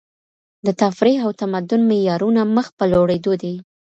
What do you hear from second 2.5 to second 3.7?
مخ په لوړېدو دي.